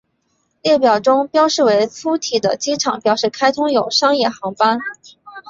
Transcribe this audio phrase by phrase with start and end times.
[0.63, 4.79] 列表中标示为粗体的机场表示开通有商业航班。